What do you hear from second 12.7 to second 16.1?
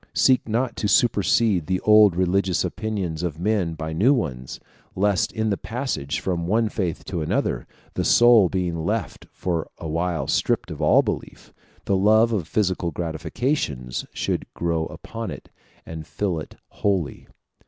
gratifications should grow upon it and